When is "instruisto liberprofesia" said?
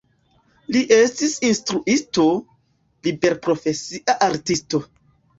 1.49-4.15